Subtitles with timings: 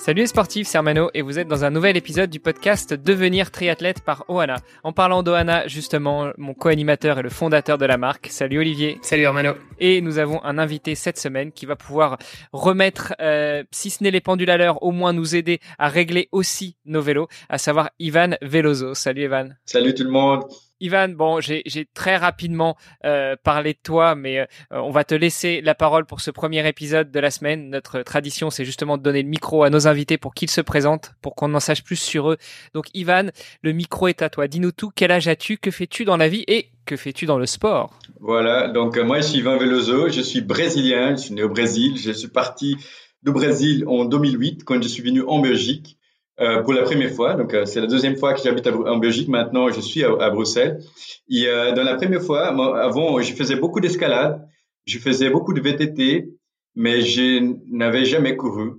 [0.00, 3.50] Salut les sportifs, c'est Armano et vous êtes dans un nouvel épisode du podcast Devenir
[3.50, 4.56] triathlète par Ohana.
[4.82, 8.28] En parlant d'Ohana, justement, mon co-animateur et le fondateur de la marque.
[8.28, 8.98] Salut Olivier.
[9.02, 9.52] Salut Armano.
[9.78, 12.16] Et nous avons un invité cette semaine qui va pouvoir
[12.54, 16.30] remettre, euh, si ce n'est les pendules à l'heure, au moins nous aider à régler
[16.32, 18.94] aussi nos vélos, à savoir Ivan Veloso.
[18.94, 19.50] Salut Ivan.
[19.66, 20.44] Salut tout le monde.
[20.80, 21.62] Ivan, bon, j'ai
[21.94, 26.20] très rapidement euh, parlé de toi, mais euh, on va te laisser la parole pour
[26.20, 27.68] ce premier épisode de la semaine.
[27.68, 31.12] Notre tradition, c'est justement de donner le micro à nos invités pour qu'ils se présentent,
[31.20, 32.38] pour qu'on en sache plus sur eux.
[32.72, 33.30] Donc, Ivan,
[33.62, 34.48] le micro est à toi.
[34.48, 34.90] Dis-nous tout.
[34.94, 35.58] Quel âge as-tu?
[35.58, 36.44] Que fais-tu dans la vie?
[36.48, 37.98] Et que fais-tu dans le sport?
[38.18, 38.68] Voilà.
[38.68, 40.08] Donc, euh, moi, je suis Ivan Veloso.
[40.08, 41.14] Je suis brésilien.
[41.14, 41.98] Je suis né au Brésil.
[41.98, 42.76] Je suis parti
[43.22, 45.98] du Brésil en 2008 quand je suis venu en Belgique.
[46.40, 47.34] Euh, pour la première fois.
[47.34, 49.28] Donc, euh, c'est la deuxième fois que j'habite en Belgique.
[49.28, 50.80] Maintenant, je suis à, à Bruxelles.
[51.28, 52.46] Et euh, dans la première fois,
[52.82, 54.42] avant, je faisais beaucoup d'escalade,
[54.86, 56.30] je faisais beaucoup de VTT,
[56.74, 58.70] mais je n'avais jamais couru.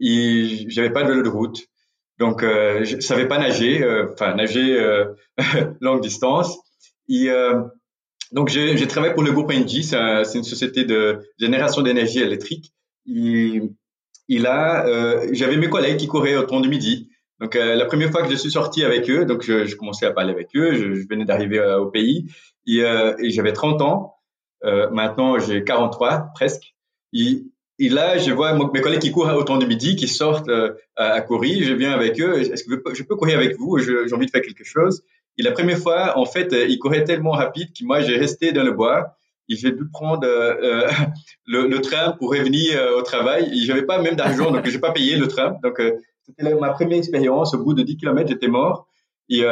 [0.00, 1.66] Et j'avais pas de vélo de route.
[2.18, 4.78] Donc, euh, je savais pas nager, enfin nager
[5.80, 6.58] longue distance.
[7.08, 7.30] Et
[8.32, 9.82] donc, j'ai travaillé pour le groupe Engie.
[9.82, 12.74] C'est une société de génération d'énergie électrique.
[14.28, 17.08] Et là, euh, j'avais mes collègues qui couraient au temps du midi.
[17.40, 20.06] Donc euh, la première fois que je suis sorti avec eux, donc je, je commençais
[20.06, 22.26] à parler avec eux, je, je venais d'arriver euh, au pays
[22.66, 24.14] et, euh, et j'avais 30 ans.
[24.64, 26.74] Euh, maintenant j'ai 43 presque.
[27.12, 27.44] Et,
[27.78, 30.50] et, là, je vois mes collègues qui courent au temps du midi, qui sortent
[30.96, 31.64] à, à, courir.
[31.64, 32.40] Je viens avec eux.
[32.40, 33.78] Est-ce que je peux courir avec vous?
[33.78, 35.04] J'ai envie de faire quelque chose.
[35.38, 38.64] Et la première fois, en fait, ils couraient tellement rapide que moi, j'ai resté dans
[38.64, 39.16] le bois
[39.56, 40.88] j'ai dû prendre euh,
[41.46, 43.50] le, le, train pour revenir euh, au travail.
[43.52, 45.56] Et j'avais pas même d'argent, donc j'ai pas payé le train.
[45.62, 47.54] Donc euh, c'était ma première expérience.
[47.54, 48.88] Au bout de 10 km, j'étais mort.
[49.28, 49.42] Et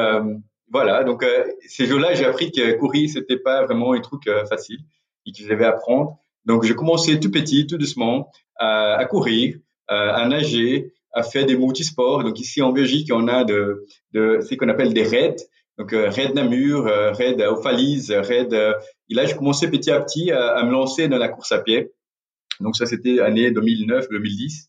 [0.71, 1.05] voilà.
[1.05, 1.25] Donc
[1.67, 4.79] ces jours-là, j'ai appris que courir c'était pas vraiment un truc facile
[5.25, 6.19] et que je devais apprendre.
[6.45, 9.57] Donc j'ai commencé tout petit, tout doucement, à, à courir,
[9.89, 12.25] à nager, à faire des multisports.
[12.25, 15.37] Donc ici en Belgique, on a de, de ce qu'on appelle des raids.
[15.79, 18.55] Donc euh, raid Namur, euh, raid raid.
[18.55, 18.73] Euh,
[19.11, 21.93] et là, je commençais petit à petit à, me lancer dans la course à pied.
[22.61, 24.69] Donc ça, c'était année 2009-2010.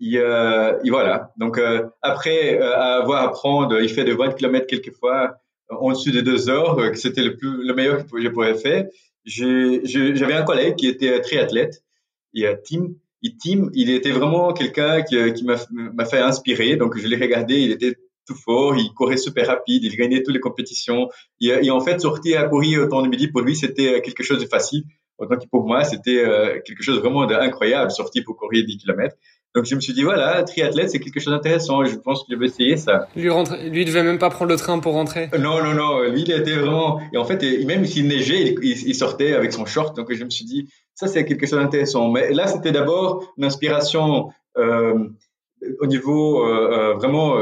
[0.00, 1.32] Et, euh, et, voilà.
[1.36, 1.60] Donc
[2.02, 5.36] après avoir à il fait de 20 km quelquefois
[5.70, 8.86] en dessus de deux heures, que c'était le plus le meilleur que je pourrais faire.
[9.24, 11.82] J'avais un collègue qui était triathlète,
[12.34, 12.88] et Tim.
[13.22, 16.76] Et Tim, il était vraiment quelqu'un qui, qui m'a fait inspirer.
[16.76, 20.34] Donc je l'ai regardé, il était tout fort, il courait super rapide, il gagnait toutes
[20.34, 21.08] les compétitions.
[21.40, 24.40] Et, en fait, sortir à courir au temps de midi, pour lui, c'était quelque chose
[24.40, 24.84] de facile.
[25.18, 29.14] Autant que pour moi, c'était euh, quelque chose vraiment d'incroyable, sortir pour courir 10 km.
[29.54, 31.84] Donc je me suis dit, voilà, triathlète, c'est quelque chose d'intéressant.
[31.84, 33.06] Je pense que je vais essayer ça.
[33.14, 33.56] Lui, rentre...
[33.62, 35.30] lui devait même pas prendre le train pour rentrer.
[35.38, 36.02] Non, non, non.
[36.02, 37.00] Lui, il était vraiment...
[37.12, 39.96] Et en fait, même s'il neigeait, il, sortait avec son short.
[39.96, 42.10] Donc je me suis dit, ça, c'est quelque chose d'intéressant.
[42.10, 45.08] Mais là, c'était d'abord une inspiration euh,
[45.78, 47.36] au niveau euh, euh vraiment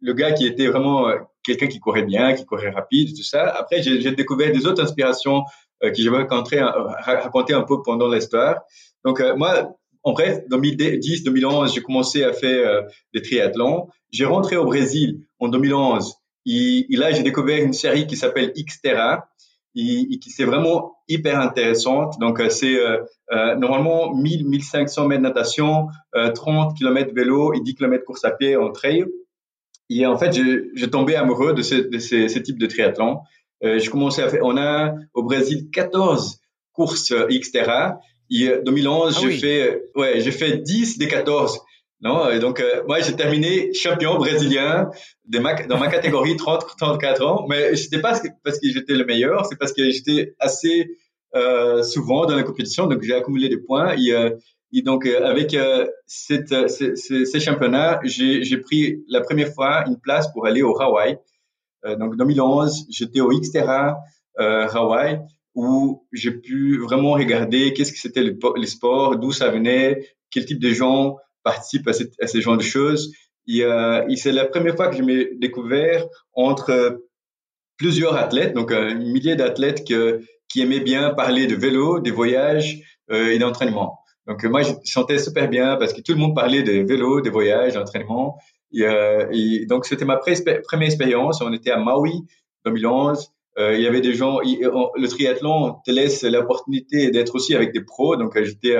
[0.00, 3.48] le gars qui était vraiment euh, quelqu'un qui courait bien, qui courait rapide, tout ça.
[3.48, 5.44] Après, j'ai découvert des autres inspirations
[5.84, 8.62] euh, que je vais raconter, raconter un peu pendant l'histoire.
[9.04, 12.82] Donc, euh, moi, en bref, 2010, 2011, j'ai commencé à faire euh,
[13.14, 13.88] des triathlons.
[14.10, 16.14] J'ai rentré au Brésil en 2011.
[16.46, 19.28] Et, et là, j'ai découvert une série qui s'appelle Xterra
[19.74, 22.14] et, et qui c'est vraiment hyper intéressante.
[22.20, 22.78] Donc, c'est
[23.30, 25.88] normalement 1000, 1500 mètres de natation,
[26.34, 29.04] 30 km vélo et 10 km course à pied en trail.
[29.88, 33.20] Et en fait, j'ai tombé amoureux de, ce, de ces, ces, types de triathlon.
[33.64, 36.40] Euh, je commençais à faire, on a au Brésil 14
[36.72, 38.00] courses Xterra.
[38.30, 41.60] Et 2011, ah j'ai fait, ouais, j'ai fait 10 des 14.
[42.02, 44.90] Non, et donc euh, moi j'ai terminé champion brésilien
[45.24, 49.46] de ma, dans ma catégorie 30-34 ans, mais c'était pas parce que j'étais le meilleur,
[49.46, 50.84] c'est parce que j'étais assez euh,
[51.82, 53.94] souvent dans la compétition, donc j'ai accumulé des points.
[53.96, 54.30] Et, euh,
[54.72, 59.98] et donc, euh, avec euh, cette, euh, ces, championnats, j'ai pris la première fois une
[59.98, 61.18] place pour aller au Hawaï.
[61.98, 63.96] donc, 2011, j'étais au Xterra
[64.36, 65.20] Hawaï,
[65.54, 70.44] où j'ai pu vraiment regarder qu'est-ce que c'était le, les sports, d'où ça venait, quel
[70.44, 73.12] type de gens participent à, cette, à ce genre de choses.
[73.46, 73.62] Et,
[74.16, 76.04] c'est la première fois que je m'ai découvert
[76.34, 77.00] entre
[77.78, 79.84] plusieurs athlètes, donc un millier d'athlètes
[80.56, 82.80] qui aimaient bien parler de vélo, des voyages
[83.10, 83.98] et d'entraînement.
[84.26, 87.28] Donc moi, je sentais super bien parce que tout le monde parlait de vélo, des
[87.28, 88.38] voyages, d'entraînement.
[88.72, 91.42] Et, donc, c'était ma première expérience.
[91.42, 92.22] On était à Maui,
[92.64, 93.32] 2011.
[93.58, 98.16] il y avait des gens, le triathlon te laisse l'opportunité d'être aussi avec des pros.
[98.16, 98.76] Donc, j'étais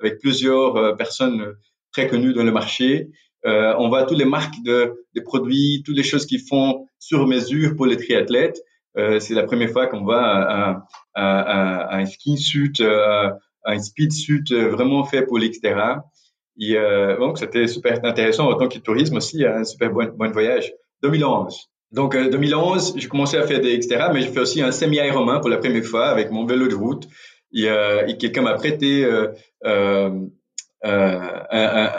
[0.00, 1.54] avec plusieurs personnes
[1.92, 3.08] très connues dans le marché.
[3.44, 7.76] on voit toutes les marques de, des produits, toutes les choses qu'ils font sur mesure
[7.76, 8.60] pour les triathlètes.
[8.96, 10.82] C'est la première fois qu'on voit
[11.14, 16.02] un, skin suit, un speed suit vraiment fait pour l'extérieur.
[16.62, 20.72] Euh, donc, c'était super intéressant en tant que tourisme aussi, un super bon, voyage.
[21.02, 21.70] 2011.
[21.92, 24.08] Donc, 2011, j'ai commencé à faire des etc.
[24.12, 27.08] Mais j'ai fait aussi un semi-Ironman pour la première fois avec mon vélo de route.
[27.52, 29.28] Et, euh, et quelqu'un m'a prêté euh,
[29.64, 30.10] euh,
[30.82, 31.90] un, un,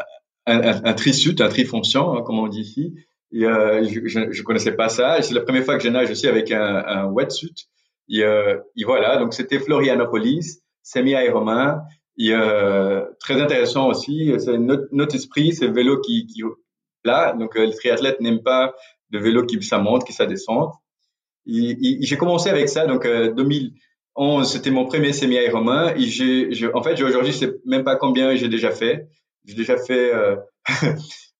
[0.45, 2.93] un, un tri-suit, un tri-fonction, hein, comme on dit ici.
[3.33, 5.21] Et euh, je, je, connaissais pas ça.
[5.21, 7.69] C'est la première fois que je nage aussi avec un, un wetsuit.
[8.09, 11.81] Et, euh, et voilà, donc c'était Florianopolis, semi-Ironman.
[12.17, 16.43] Et euh, très intéressant aussi, c'est notre, notre, esprit, c'est le vélo qui, qui
[17.03, 18.73] là, donc euh, le triathlète n'aime pas
[19.11, 20.69] de vélo qui ça monte, qui ça descend.
[21.45, 25.95] J'ai commencé avec ça, donc euh, 2011, c'était mon premier semi-Ironman.
[25.97, 29.07] Et j'ai, en fait, aujourd'hui, je sais même pas combien j'ai déjà fait.
[29.45, 30.11] J'ai déjà fait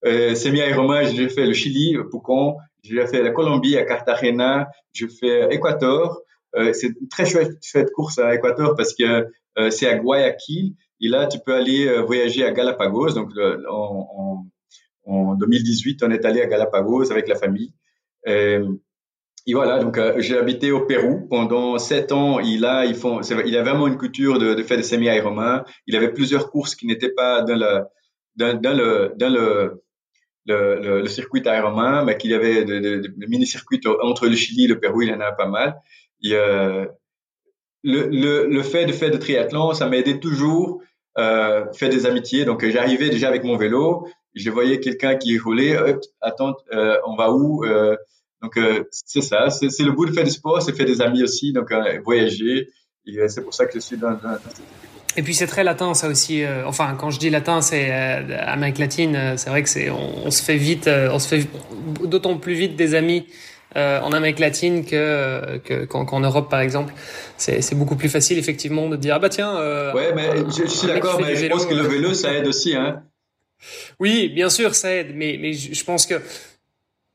[0.04, 4.68] euh, euh, semi-Ironman, j'ai déjà fait le Chili, Pucon, j'ai fait la Colombie à Cartagena,
[4.92, 6.20] j'ai fait Équateur.
[6.56, 9.26] Euh, c'est une très chouette, chouette course à Équateur parce que
[9.58, 10.74] euh, c'est à Guayaquil.
[11.00, 13.12] Et là, tu peux aller euh, voyager à Galapagos.
[13.12, 13.30] Donc,
[13.68, 14.44] en,
[15.06, 17.72] en, en, 2018, on est allé à Galapagos avec la famille.
[18.28, 18.68] Euh,
[19.46, 22.38] et voilà, donc j'ai habité au Pérou pendant sept ans.
[22.38, 25.64] Il a, ils font, il a vraiment une culture de, de faire des semi-Ironman.
[25.88, 27.84] Il avait plusieurs courses qui n'étaient pas dans
[28.36, 29.82] dans, dans le dans le
[30.46, 35.02] le, circuit Ironman, mais qu'il y avait des mini-circuits entre le Chili et le Pérou.
[35.02, 35.76] Il y en a pas mal.
[36.22, 36.86] Et, euh,
[37.84, 40.82] le, le, fait de faire de triathlon, ça m'a aidé toujours
[41.18, 42.44] euh, faire des amitiés.
[42.44, 45.76] Donc j'arrivais déjà avec mon vélo, je voyais quelqu'un qui roulait,
[46.20, 47.96] attends, euh, on va où euh,
[48.40, 51.22] Donc euh, c'est ça, c'est le bout de faire du sport, c'est faire des amis
[51.22, 52.68] aussi, donc euh, voyager.
[53.28, 54.62] C'est pour ça que je suis dans, dans, cette
[55.16, 56.42] et puis c'est très latin ça aussi.
[56.66, 59.34] enfin quand je dis latin, c'est Amérique latine.
[59.36, 61.46] C'est vrai que c'est on, on, se fait vite, on se fait
[62.04, 63.26] d'autant plus vite des amis
[63.74, 65.56] euh, en Amérique latine que
[65.86, 66.92] qu'en qu Europe par exemple.
[67.38, 69.56] C'est beaucoup plus facile effectivement de dire ah bah tiens.
[69.56, 72.46] Euh, ouais, mais je, je suis d'accord, mais je pense que le vélo ça aide
[72.46, 73.02] aussi, hein.
[73.98, 76.20] Oui, bien sûr, ça aide, mais mais je pense que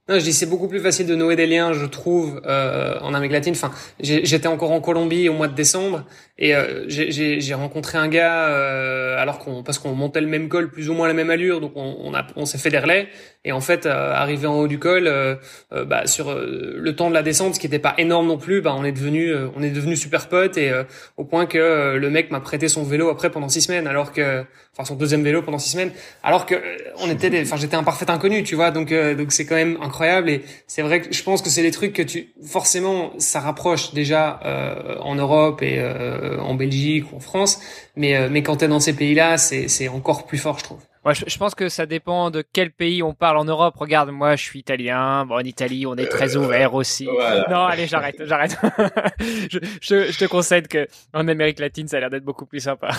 [0.09, 3.13] non, je dis c'est beaucoup plus facile de nouer des liens, je trouve, euh, en
[3.13, 3.53] Amérique latine.
[3.53, 6.05] Enfin, j'étais encore en Colombie au mois de décembre
[6.39, 10.69] et euh, j'ai rencontré un gars euh, alors qu'on parce qu'on montait le même col,
[10.69, 13.09] plus ou moins la même allure, donc on, on, on s'est fait des relais.
[13.43, 15.35] Et en fait, euh, arrivé en haut du col, euh,
[15.73, 18.61] euh, bah, sur le temps de la descente, ce qui n'était pas énorme non plus,
[18.61, 20.71] bah, on est devenu on est devenu super potes et
[21.17, 24.45] au point que le mec m'a prêté son vélo après pendant six semaines, alors que
[24.73, 25.91] enfin son deuxième vélo pendant six semaines,
[26.23, 26.55] alors que
[26.99, 29.96] on était, enfin j'étais un parfait inconnu, tu vois, donc donc c'est quand même incroyable
[30.03, 33.93] et c'est vrai que je pense que c'est des trucs que tu forcément ça rapproche
[33.93, 37.59] déjà euh, en Europe et euh, en Belgique ou en France
[37.95, 40.63] mais euh, mais quand tu es dans ces pays-là c'est c'est encore plus fort je
[40.63, 40.86] trouve.
[41.07, 43.75] Ouais, je, pense que ça dépend de quel pays on parle en Europe.
[43.77, 45.25] Regarde, moi, je suis italien.
[45.25, 47.05] Bon, en Italie, on est très ouvert aussi.
[47.05, 48.57] Non, allez, j'arrête, j'arrête.
[49.49, 52.59] je, je, je, te concède que en Amérique latine, ça a l'air d'être beaucoup plus
[52.59, 52.89] sympa.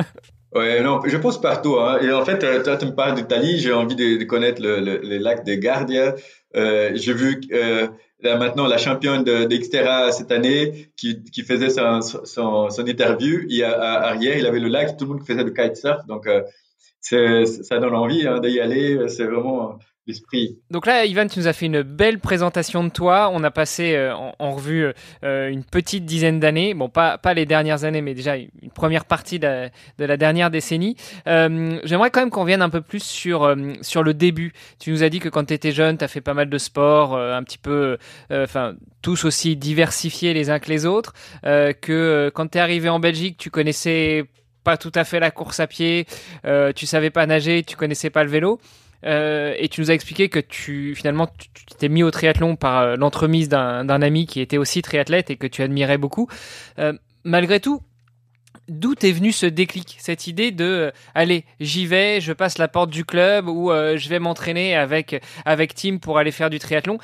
[0.54, 1.76] ouais, non, je pense partout.
[1.78, 1.98] Hein.
[2.00, 3.58] Et en fait, toi, tu me parles d'Italie.
[3.58, 6.14] J'ai envie de, de connaître le, le, le, lac de Gardia.
[6.56, 7.88] Euh, j'ai vu euh,
[8.22, 13.40] là maintenant la championne d'Extera de, cette année qui, qui faisait son, son, son interview.
[13.50, 16.06] Et à, à, arrière, il avait le lac, tout le monde faisait du kitesurf.
[16.06, 16.40] Donc, euh,
[17.00, 19.08] ça donne envie hein, d'y aller.
[19.08, 20.58] C'est vraiment l'esprit.
[20.70, 23.30] Donc là, Ivan, tu nous as fait une belle présentation de toi.
[23.32, 24.92] On a passé euh, en, revue
[25.24, 26.74] euh, une petite dizaine d'années.
[26.74, 30.50] Bon, pas, les dernières années, mais déjà une première partie de la, de la dernière
[30.50, 30.96] décennie.
[31.26, 34.52] Euh, J'aimerais quand même qu'on vienne un peu plus sur, euh, le début.
[34.78, 36.58] Tu nous as dit que quand tu étais jeune, tu as fait pas mal de
[36.58, 37.98] sport, euh, un petit peu,
[38.30, 41.12] enfin, tous aussi diversifiés les uns que les autres.
[41.42, 44.24] que quand tu es arrivé en Belgique, tu connaissais
[44.64, 46.06] pas tout à fait la course à pied,
[46.44, 48.60] euh, tu savais pas nager, tu connaissais pas le vélo.
[49.04, 52.80] Euh, et tu nous as expliqué que tu finalement tu t'es mis au triathlon par
[52.80, 56.28] euh, l'entremise d'un ami qui était aussi triathlète et que tu admirais beaucoup.
[57.22, 57.82] Malgré tout,
[58.68, 62.66] d'où est venu ce déclic, cette idée de euh, allez j'y vais, je passe la
[62.66, 66.98] porte du club ou je vais m'entraîner avec avec Tim pour aller faire du triathlon.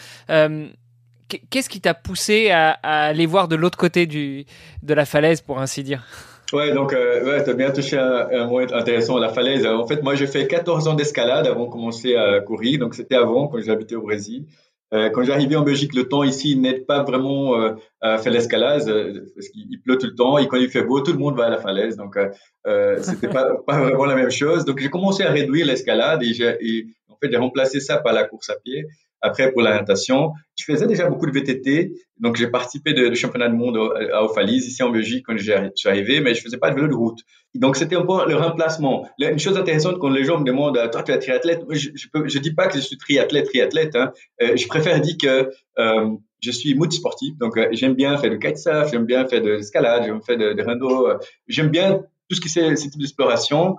[1.50, 5.82] Qu'est-ce qui t'a poussé à, aller voir de l'autre côté de la falaise pour ainsi
[5.82, 6.04] dire?
[6.52, 9.66] Ouais, donc euh, ouais, tu as bien touché un, un mot intéressant, la falaise.
[9.66, 12.78] En fait, moi, j'ai fait 14 ans d'escalade avant de commencer à courir.
[12.78, 14.46] Donc, c'était avant, quand j'habitais au Brésil.
[14.94, 18.88] Euh, quand j'arrivais en Belgique, le temps ici n'aide pas vraiment euh, à faire l'escalade
[18.88, 21.36] euh, parce qu'il pleut tout le temps et quand il fait beau, tout le monde
[21.36, 21.96] va à la falaise.
[21.96, 22.28] Donc, euh,
[22.68, 24.64] euh c'était pas, pas vraiment la même chose.
[24.64, 28.24] Donc, j'ai commencé à réduire l'escalade et, et, En fait, j'ai remplacé ça par la
[28.24, 28.86] course à pied.
[29.22, 31.92] Après, pour la natation, je faisais déjà beaucoup de VTT.
[32.18, 33.78] Donc, j'ai participé de, championnat du monde
[34.12, 36.88] à Ophalise, ici en Belgique, quand je suis arrivé, mais je faisais pas de vélo
[36.88, 37.20] de route.
[37.54, 39.08] Donc, c'était un peu le remplacement.
[39.18, 42.54] Une chose intéressante quand les gens me demandent, toi, tu es triathlète, je, je, dis
[42.54, 43.96] pas que je suis triathlète, triathlète.
[43.96, 44.12] Hein.
[44.42, 47.36] Euh, je préfère dire que euh, je suis multisportif.
[47.38, 50.52] Donc, euh, j'aime bien faire du kitesurf, j'aime bien faire de l'escalade, j'aime faire de,
[50.52, 51.08] de rando.
[51.48, 53.76] J'aime bien tout ce qui c'est ce type d'exploration.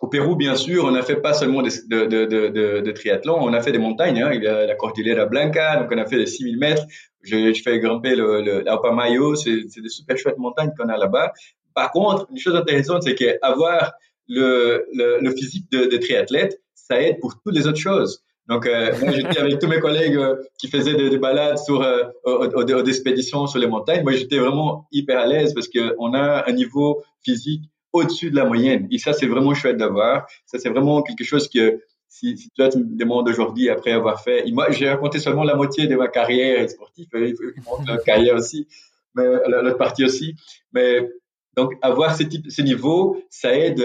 [0.00, 3.52] Au Pérou, bien sûr, on a fait pas seulement de, de, de, de, triathlon, on
[3.52, 4.22] a fait des montagnes.
[4.22, 4.30] Hein.
[4.34, 6.84] Il y a la Cordillera Blanca, donc on a fait des 6000 mètres.
[7.22, 10.96] Je, je fais grimper le, le l'Aupamayo, c'est, c'est des super chouettes montagnes qu'on a
[10.96, 11.32] là-bas.
[11.74, 13.92] Par contre, une chose intéressante, c'est qu'avoir
[14.28, 18.22] le, le, le, physique de, de triathlète, ça aide pour toutes les autres choses.
[18.48, 22.84] Donc, euh, moi, j'étais avec tous mes collègues euh, qui faisaient des, balades sur, euh,
[22.86, 24.02] expéditions sur les montagnes.
[24.02, 27.64] Moi, j'étais vraiment hyper à l'aise parce qu'on a un niveau physique
[28.02, 28.86] au-dessus de la moyenne.
[28.90, 30.26] Et ça, c'est vraiment chouette d'avoir.
[30.46, 34.44] Ça, c'est vraiment quelque chose que si, toi, tu me demandes aujourd'hui, après avoir fait,
[34.52, 38.66] moi, j'ai raconté seulement la moitié de ma carrière sportive, il faut que carrière aussi,
[39.14, 40.34] mais l'autre partie aussi.
[40.72, 41.10] Mais
[41.56, 43.82] donc, avoir ces, types, ces niveaux, ça aide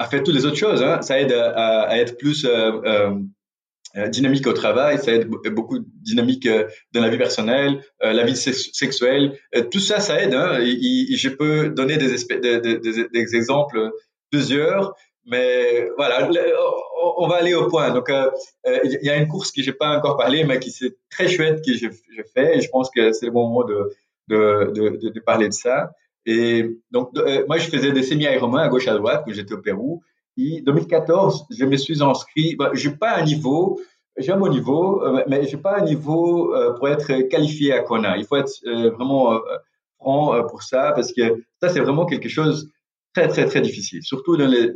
[0.00, 0.82] à faire toutes les autres choses.
[0.82, 1.02] Hein.
[1.02, 3.14] Ça aide à, être plus euh, euh, euh,
[3.94, 8.36] dynamique au travail, ça aide beaucoup dynamique euh, dans la vie personnelle, euh, la vie
[8.36, 9.38] sexuelle.
[9.70, 10.34] tout ça, ça aide.
[10.34, 13.90] Hein, je peux donner des, des, des, des, exemples
[14.30, 14.94] plusieurs,
[15.26, 16.30] mais voilà,
[17.16, 17.90] on va aller au point.
[17.90, 18.10] Donc,
[18.64, 21.64] il y a une course que j'ai pas encore parlé, mais qui c'est très chouette
[21.64, 21.90] que j'ai
[22.34, 22.58] fait.
[22.58, 23.90] Et je pense que c'est le bon moment de,
[24.28, 25.90] de, de, de, parler de ça.
[26.26, 27.10] Et donc,
[27.48, 30.02] moi, je faisais des semi-ironman à gauche à droite quand j'étais au Pérou.
[30.36, 32.56] 2014, je me suis inscrit.
[32.56, 33.80] Bah, je n'ai pas un niveau,
[34.16, 37.72] j'ai un bon niveau, euh, mais je n'ai pas un niveau euh, pour être qualifié
[37.72, 38.16] à Kona.
[38.16, 39.38] Il faut être euh, vraiment
[39.98, 42.70] franc pour ça, parce que ça, c'est vraiment quelque chose
[43.14, 44.02] très, très, très difficile.
[44.02, 44.72] Surtout dans les,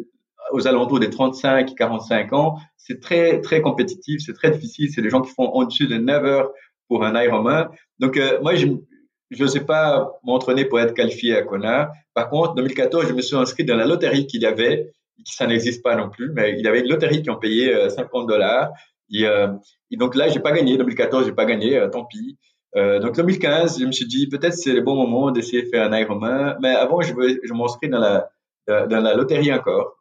[0.53, 4.91] aux alentours des 35, 45 ans, c'est très, très compétitif, c'est très difficile.
[4.93, 6.51] C'est des gens qui font en-dessus de 9 heures
[6.89, 7.69] pour un Ironman.
[7.99, 11.91] Donc, moi, je ne sais pas m'entraîner pour être qualifié à Kona.
[12.13, 14.93] Par contre, en 2014, je me suis inscrit dans la loterie qu'il y avait
[15.25, 18.25] ça n'existe pas non plus, mais il y avait une loterie qui ont payé 50
[18.25, 18.71] euh, dollars.
[19.13, 19.49] Et, euh,
[19.91, 20.77] et, donc là, j'ai pas gagné.
[20.77, 22.39] 2014, j'ai pas gagné, euh, tant pis.
[22.77, 25.91] Euh, donc 2015, je me suis dit peut-être c'est le bon moment d'essayer de faire
[25.91, 26.57] un Ironman.
[26.61, 28.29] Mais avant, je, je m'inscris dans la
[28.67, 29.95] dans la loterie encore.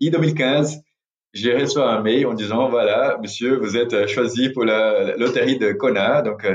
[0.00, 0.80] Et 2015,
[1.32, 5.72] j'ai reçu un mail en disant voilà, monsieur, vous êtes choisi pour la loterie de
[5.72, 6.46] Kona, donc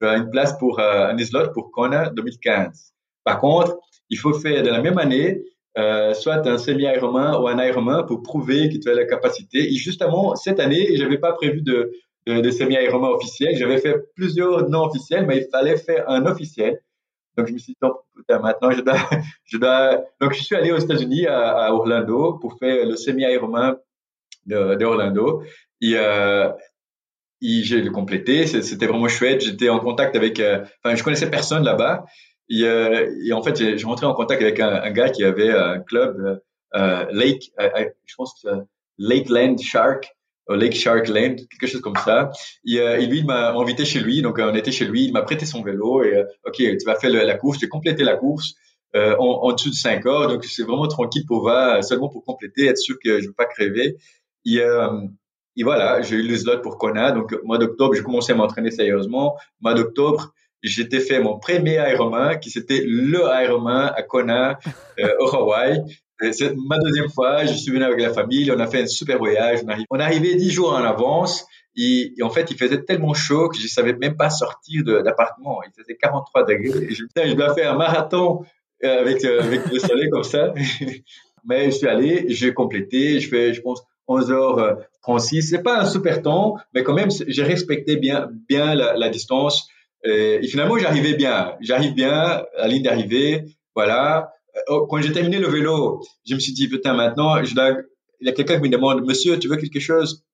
[0.00, 2.92] une place pour un slot pour Kona 2015.
[3.22, 3.78] Par contre,
[4.10, 5.44] il faut faire de la même année
[5.78, 9.58] euh, soit un semi-Ironman ou un Ironman pour prouver que tu as la capacité.
[9.58, 11.92] Et justement, cette année, je n'avais pas prévu de,
[12.26, 13.56] de, semi-Ironman officiel.
[13.56, 16.80] J'avais fait plusieurs non officiels, mais il fallait faire un officiel.
[17.36, 17.88] Donc, je me suis dit,
[18.30, 18.70] maintenant,
[19.44, 20.04] je dois.
[20.20, 23.76] Donc, je suis allé aux États-Unis, à, Orlando, pour faire le semi-Ironman
[24.46, 25.42] de, Orlando.
[25.82, 26.50] Et, euh,
[27.42, 28.46] et j'ai le complété.
[28.46, 29.42] C'était vraiment chouette.
[29.42, 30.40] J'étais en contact avec...
[30.40, 32.06] Euh, enfin, je connaissais personne là-bas.
[32.48, 35.50] Et, euh, et en fait, j'ai rentré en contact avec un, un, gars qui avait
[35.50, 36.36] un club, euh,
[36.76, 38.48] euh Lake, euh, euh, je pense que
[38.98, 40.12] Lakeland Shark,
[40.48, 42.30] Lake Shark Land, quelque chose comme ça.
[42.64, 45.22] Et, et lui, il m'a invité chez lui, donc on était chez lui, il m'a
[45.22, 47.58] prêté son vélo et ok, tu vas faire la course.
[47.60, 48.54] J'ai complété la course
[48.94, 52.66] en, en, dessous de 5 heures, donc c'est vraiment tranquille pour voir, seulement pour compléter,
[52.66, 53.96] être sûr que je ne veux pas crever.
[54.44, 54.60] Et,
[55.56, 57.12] et voilà, j'ai eu le slot pour Kona.
[57.12, 59.36] Donc, mois d'octobre, j'ai commencé à m'entraîner sérieusement.
[59.60, 64.58] Mois d'octobre, j'étais fait mon premier Ironman, qui c'était le Ironman à Kona,
[65.00, 65.82] euh, au Hawaï.
[66.32, 67.44] C'est ma deuxième fois.
[67.44, 68.50] Je suis venu avec la famille.
[68.50, 69.60] On a fait un super voyage.
[69.64, 71.46] On, arrive, on arrivait dix jours en avance.
[71.76, 75.60] Et, en fait, il faisait tellement chaud que je savais même pas sortir d'appartement.
[75.64, 76.84] Il faisait 43 degrés.
[76.84, 78.44] Et je me disais, je dois faire un marathon
[78.82, 80.54] euh, avec, euh, avec le soleil comme ça.
[81.44, 83.20] Mais je suis allé, j'ai complété.
[83.20, 85.42] Je fais, je pense, 11h36.
[85.42, 89.68] C'est pas un super temps, mais quand même, j'ai respecté bien, bien la, la distance.
[90.06, 91.54] Et, et finalement, j'arrivais bien.
[91.60, 93.44] J'arrive bien à la ligne d'arrivée.
[93.74, 94.32] Voilà.
[94.70, 98.32] Euh, quand j'ai terminé le vélo, je me suis dit, putain, maintenant, il y a
[98.32, 100.24] quelqu'un qui me demande, monsieur, tu veux quelque chose?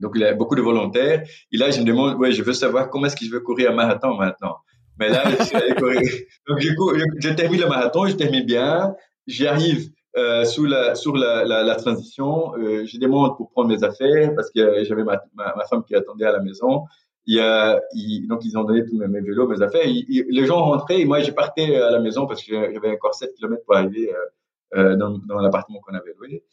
[0.00, 1.22] Donc, il y a beaucoup de volontaires.
[1.52, 3.70] Et là, je me demande, ouais, je veux savoir comment est-ce que je veux courir
[3.70, 4.56] un marathon maintenant.
[4.98, 6.00] Mais là, je suis allé courir.
[6.48, 8.94] Donc, je, je, je, termine le marathon, je termine bien.
[9.26, 12.54] J'arrive euh, sous la, sur la, la, transition.
[12.58, 16.26] Euh, je demande pour prendre mes affaires parce que j'avais ma, ma, femme qui attendait
[16.26, 16.84] à la maison
[17.26, 19.86] il donc ils ont donné tous mes, mes vélos, mes affaires.
[19.86, 23.14] Il, les gens rentraient et moi j'ai partais à la maison parce que j'avais encore
[23.14, 26.44] 7 km pour arriver euh, euh, dans, dans l'appartement qu'on avait loué.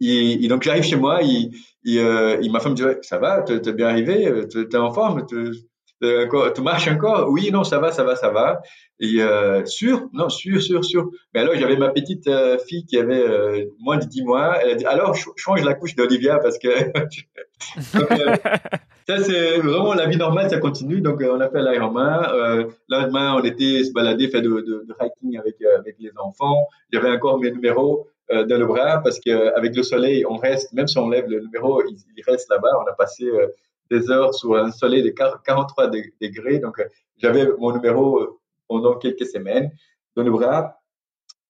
[0.00, 1.52] Et, et donc j'arrive chez moi, il,
[1.98, 5.26] euh, ma femme me dit ça va, t'es bien arrivé, t'es en forme?
[6.02, 7.28] euh, tu marches encore?
[7.30, 8.60] Oui, non, ça va, ça va, ça va.
[9.00, 10.08] Et euh, sûr?
[10.12, 11.10] Non, sûr, sûr, sûr.
[11.34, 14.58] Mais alors, j'avais ma petite euh, fille qui avait euh, moins de 10 mois.
[14.62, 16.68] Elle a dit, alors, change la couche d'Olivia parce que...
[19.08, 21.00] ça, c'est vraiment la vie normale, ça continue.
[21.00, 22.26] Donc, on a fait l'Ironman.
[22.32, 26.66] Euh, lendemain, on était se balader, faire de, de, de hiking avec, avec les enfants.
[26.92, 30.98] J'avais encore mes numéros dans le bras parce qu'avec le soleil, on reste, même si
[30.98, 32.72] on lève le numéro, il, il reste là-bas.
[32.84, 33.30] On a passé
[33.90, 35.88] des heures sous un soleil de 43
[36.20, 36.58] degrés.
[36.58, 36.82] Donc,
[37.18, 39.70] j'avais mon numéro pendant quelques semaines
[40.16, 40.80] dans le bras.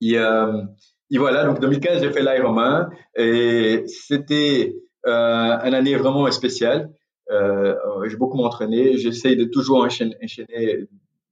[0.00, 0.62] Et, euh,
[1.10, 6.90] et voilà, donc 2015, j'ai fait l'Ironman et c'était euh, une année vraiment spéciale.
[7.30, 7.74] Euh,
[8.08, 8.96] j'ai beaucoup m'entraîné.
[8.98, 10.16] J'essaye de toujours enchaîner,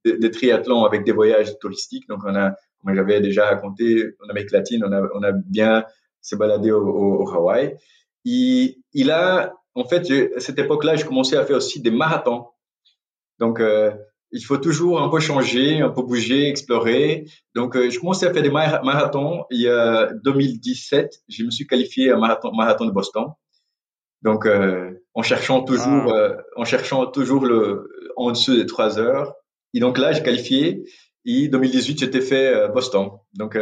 [0.05, 2.09] des, triathlons avec des voyages touristiques.
[2.09, 5.85] Donc, on a, comme j'avais déjà raconté, en Amérique latine, on a, on a bien
[6.21, 7.77] se baladé au, au, Hawaï.
[8.25, 12.47] Et, il a, en fait, à cette époque-là, je commençais à faire aussi des marathons.
[13.39, 13.93] Donc, euh,
[14.31, 17.27] il faut toujours un peu changer, un peu bouger, explorer.
[17.55, 19.45] Donc, euh, je commençais à faire des marathons.
[19.51, 23.27] Il y a 2017, je me suis qualifié à marathon, marathon de Boston.
[24.25, 26.17] Donc, euh, en cherchant toujours, ah.
[26.17, 29.35] euh, en cherchant toujours le en dessous des trois heures.
[29.75, 30.85] Et donc là, j'ai qualifié.
[31.25, 33.11] Et 2018, j'étais fait Boston.
[33.35, 33.59] Donc,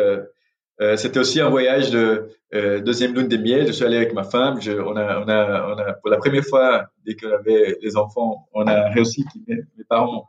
[0.96, 3.68] c'était aussi un voyage de deuxième lune des miel.
[3.68, 4.60] Je suis allé avec ma femme.
[4.60, 7.96] Je, on, a, on, a, on a, pour la première fois, dès qu'on avait les
[7.96, 9.24] enfants, on a réussi.
[9.46, 10.26] Mes, mes parents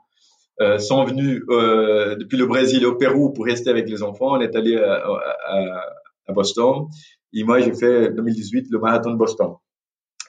[0.61, 4.37] euh, sont venus euh, depuis le Brésil au Pérou pour rester avec les enfants.
[4.37, 5.03] On est allé à,
[5.47, 5.81] à,
[6.27, 6.85] à Boston.
[7.33, 9.55] Et moi, j'ai fait 2018 le marathon de Boston.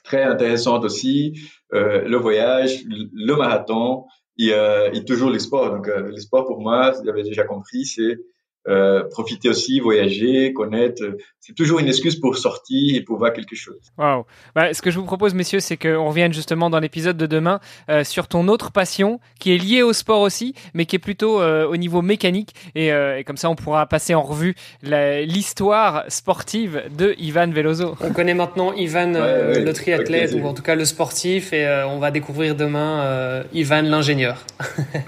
[0.05, 1.33] Très intéressante aussi,
[1.73, 4.05] euh, le voyage, le marathon
[4.37, 4.51] et,
[4.93, 5.71] et toujours les sports.
[5.71, 8.19] Donc, euh, les sports pour moi, vous avez déjà compris, c'est
[8.67, 11.03] euh, profiter aussi, voyager, connaître.
[11.39, 13.77] C'est toujours une excuse pour sortir et pour voir quelque chose.
[13.97, 14.25] Wow.
[14.55, 17.59] Bah, ce que je vous propose, messieurs, c'est qu'on revienne justement dans l'épisode de demain
[17.89, 21.41] euh, sur ton autre passion qui est liée au sport aussi, mais qui est plutôt
[21.41, 22.55] euh, au niveau mécanique.
[22.73, 27.95] Et, et, comme ça, on pourra passer en revue l'histoire sportive de Ivan Veloso.
[28.01, 32.11] On connaît maintenant Ivan, le triathlète, ou en tout cas le sportif, et on va
[32.11, 34.45] découvrir demain Ivan l'ingénieur.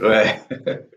[0.01, 0.39] ouais.